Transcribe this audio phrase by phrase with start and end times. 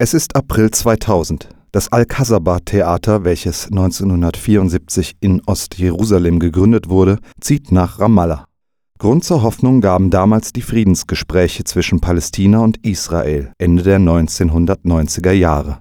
[0.00, 1.48] Es ist April 2000.
[1.72, 8.44] Das Al-Kasaba-Theater, welches 1974 in Ostjerusalem gegründet wurde, zieht nach Ramallah.
[9.00, 15.78] Grund zur Hoffnung gaben damals die Friedensgespräche zwischen Palästina und Israel Ende der 1990er Jahre.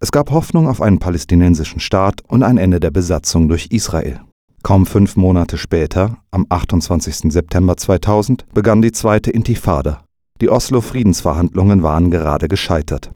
[0.00, 4.20] Es gab Hoffnung auf einen palästinensischen Staat und ein Ende der Besatzung durch Israel.
[4.64, 7.32] Kaum fünf Monate später, am 28.
[7.32, 10.02] September 2000, begann die zweite Intifada.
[10.40, 13.12] Die Oslo-Friedensverhandlungen waren gerade gescheitert.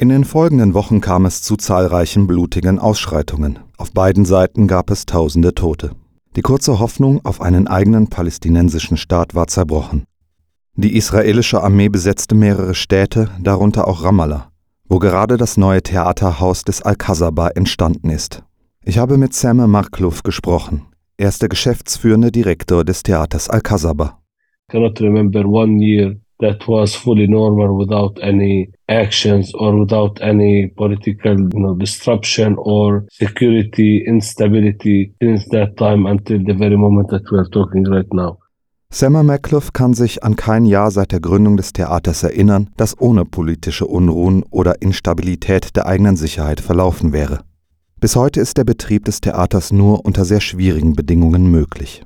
[0.00, 3.58] In den folgenden Wochen kam es zu zahlreichen blutigen Ausschreitungen.
[3.76, 5.90] Auf beiden Seiten gab es tausende Tote.
[6.36, 10.04] Die kurze Hoffnung auf einen eigenen palästinensischen Staat war zerbrochen.
[10.74, 14.50] Die israelische Armee besetzte mehrere Städte, darunter auch Ramallah,
[14.88, 18.42] wo gerade das neue Theaterhaus des Al-Kasaba entstanden ist.
[18.82, 20.86] Ich habe mit Sam Marklouf gesprochen.
[21.18, 24.18] Er ist der geschäftsführende Direktor des Theaters Al-Kasaba.
[24.70, 31.38] cannot remember one year that was fully normal without any actions or without any political
[31.38, 37.38] you know, disruption or security instability since that time until the very moment that we
[37.38, 38.38] are talking right now.
[38.92, 43.24] Sammer McClough kann sich an kein Jahr seit der Gründung des Theaters erinnern, das ohne
[43.24, 47.44] politische Unruhen oder Instabilität der eigenen Sicherheit verlaufen wäre.
[48.00, 52.02] Bis heute ist der Betrieb des Theaters nur unter sehr schwierigen Bedingungen möglich.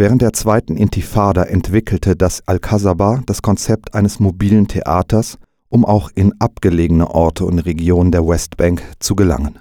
[0.00, 6.32] Während der zweiten Intifada entwickelte das Al-Kasaba das Konzept eines mobilen Theaters, um auch in
[6.38, 9.58] abgelegene Orte und Regionen der Westbank zu gelangen.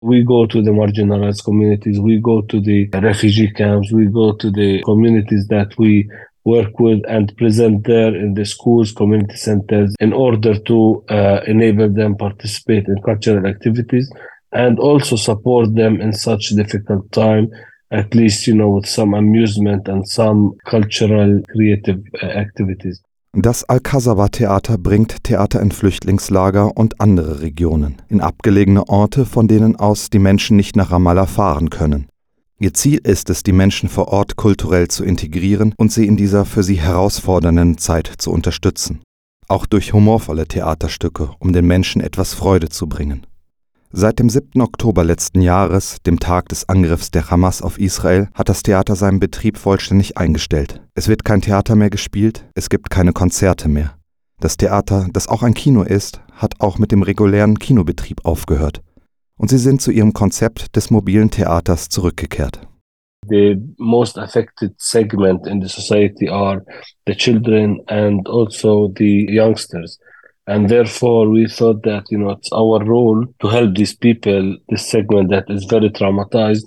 [0.00, 4.50] We go to the marginalized communities, we go to the refugee camps, we go to
[4.50, 6.08] the communities that we
[6.46, 11.92] work with and present there in the schools, community centers in order to uh, enable
[11.92, 14.10] them participate in cultural activities
[14.52, 17.50] and also support them in such difficult time
[17.92, 23.02] at least you know with some amusement and some cultural creative uh, activities.
[23.34, 30.10] Das Al-Kasaba-Theater bringt Theater in Flüchtlingslager und andere Regionen, in abgelegene Orte, von denen aus
[30.10, 32.08] die Menschen nicht nach Ramallah fahren können.
[32.58, 36.44] Ihr Ziel ist es, die Menschen vor Ort kulturell zu integrieren und sie in dieser
[36.44, 39.00] für sie herausfordernden Zeit zu unterstützen.
[39.48, 43.26] Auch durch humorvolle Theaterstücke, um den Menschen etwas Freude zu bringen.
[43.94, 44.62] Seit dem 7.
[44.62, 49.20] Oktober letzten Jahres, dem Tag des Angriffs der Hamas auf Israel, hat das Theater seinen
[49.20, 50.80] Betrieb vollständig eingestellt.
[50.94, 53.92] Es wird kein Theater mehr gespielt, es gibt keine Konzerte mehr.
[54.40, 58.80] Das Theater, das auch ein Kino ist, hat auch mit dem regulären Kinobetrieb aufgehört.
[59.36, 62.66] Und sie sind zu ihrem Konzept des mobilen Theaters zurückgekehrt.
[63.28, 66.64] The most affected segment in the society are
[67.06, 69.98] the children and also the youngsters.
[70.46, 74.88] And therefore, we thought that, you know, it's our role to help these people, this
[74.88, 76.66] segment that is very traumatized,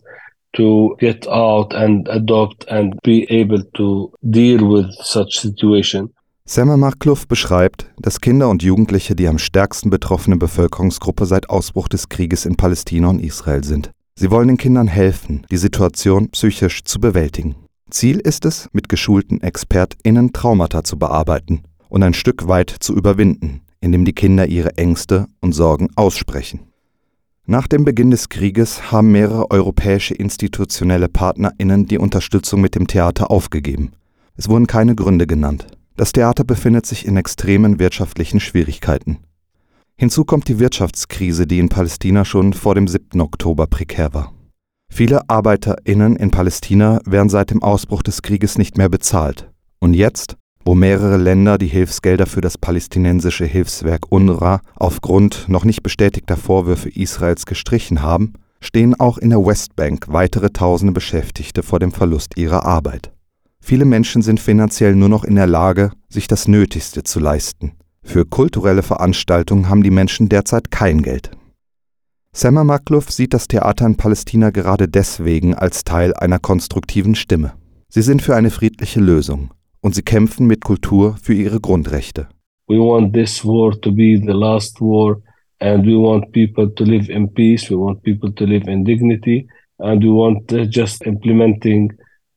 [0.55, 6.09] to get out and adopt and be able to deal with such situation.
[6.47, 12.07] Sammer Markluff beschreibt, dass Kinder und Jugendliche die am stärksten betroffene Bevölkerungsgruppe seit Ausbruch des
[12.07, 13.91] Krieges in Palästina und Israel sind.
[14.17, 17.55] Sie wollen den Kindern helfen, die Situation psychisch zu bewältigen.
[17.89, 23.61] Ziel ist es, mit geschulten ExpertInnen Traumata zu bearbeiten und ein Stück weit zu überwinden,
[23.85, 26.61] in dem die Kinder ihre Ängste und Sorgen aussprechen.
[27.45, 33.29] Nach dem Beginn des Krieges haben mehrere europäische institutionelle Partnerinnen die Unterstützung mit dem Theater
[33.29, 33.91] aufgegeben.
[34.35, 35.67] Es wurden keine Gründe genannt.
[35.97, 39.19] Das Theater befindet sich in extremen wirtschaftlichen Schwierigkeiten.
[39.95, 43.21] Hinzu kommt die Wirtschaftskrise, die in Palästina schon vor dem 7.
[43.21, 44.33] Oktober prekär war.
[44.91, 49.51] Viele Arbeiterinnen in Palästina werden seit dem Ausbruch des Krieges nicht mehr bezahlt.
[49.79, 55.83] Und jetzt, wo mehrere Länder die Hilfsgelder für das palästinensische Hilfswerk UNRWA aufgrund noch nicht
[55.83, 61.91] bestätigter Vorwürfe Israels gestrichen haben, stehen auch in der Westbank weitere tausende Beschäftigte vor dem
[61.91, 63.11] Verlust ihrer Arbeit.
[63.61, 67.73] Viele Menschen sind finanziell nur noch in der Lage, sich das Nötigste zu leisten.
[68.03, 71.31] Für kulturelle Veranstaltungen haben die Menschen derzeit kein Geld.
[72.33, 77.53] Sammer Maklouf sieht das Theater in Palästina gerade deswegen als Teil einer konstruktiven Stimme.
[77.87, 79.51] Sie sind für eine friedliche Lösung,
[79.85, 82.27] und sie kämpfen mit Kultur für ihre Grundrechte.
[82.67, 85.21] We want this war to be the last war
[85.59, 89.47] and we want people to live in peace, we want people to live in dignity
[89.77, 91.93] and we want uh, just implementing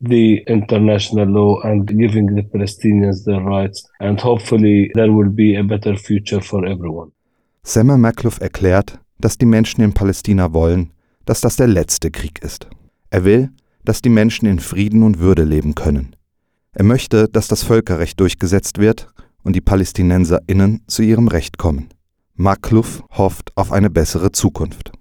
[0.06, 5.62] the international law and giving the Palestinians their rights and hopefully there will be a
[5.62, 7.12] better future for everyone.
[7.62, 10.91] Sammer Maklouf erklärt, dass die Menschen in Palästina wollen,
[11.25, 12.69] dass das der letzte Krieg ist.
[13.09, 13.49] Er will,
[13.87, 16.15] dass die Menschen in Frieden und Würde leben können.
[16.79, 19.09] Er möchte, dass das Völkerrecht durchgesetzt wird
[19.43, 21.89] und die PalästinenserInnen zu ihrem Recht kommen.
[22.37, 24.93] Mark Kluff hofft auf eine bessere Zukunft.